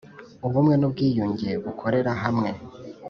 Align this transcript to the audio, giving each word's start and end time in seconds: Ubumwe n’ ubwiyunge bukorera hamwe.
Ubumwe 0.45 0.75
n’ 0.77 0.83
ubwiyunge 0.87 1.49
bukorera 1.63 2.11
hamwe. 2.23 2.49